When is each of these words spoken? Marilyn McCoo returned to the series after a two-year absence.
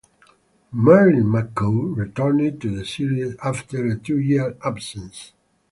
Marilyn 0.71 1.25
McCoo 1.27 1.95
returned 1.95 2.59
to 2.59 2.75
the 2.75 2.83
series 2.83 3.35
after 3.43 3.85
a 3.85 3.95
two-year 3.95 4.57
absence. 4.65 5.33